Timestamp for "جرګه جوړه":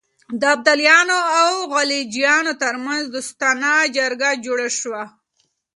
3.95-4.67